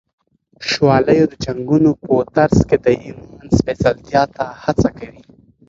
[0.69, 5.21] شوالیو د جنگونو په ترڅ کي د ایمان سپېڅلتیا ته هڅه کوي.